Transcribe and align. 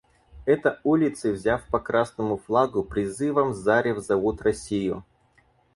Это 0.45 0.79
улицы, 0.83 1.31
взяв 1.31 1.63
по 1.67 1.77
красному 1.79 2.37
флагу, 2.37 2.81
призывом 2.83 3.53
зарев 3.53 3.99
зовут 3.99 4.41
Россию. 4.41 5.05